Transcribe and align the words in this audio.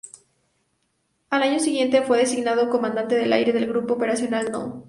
Al 1.29 1.43
año 1.43 1.59
siguiente 1.59 2.01
fue 2.01 2.17
designado 2.17 2.71
Comandante 2.71 3.13
del 3.13 3.31
Aire 3.33 3.53
del 3.53 3.67
Grupo 3.67 3.93
Operacional 3.93 4.51
No. 4.51 4.79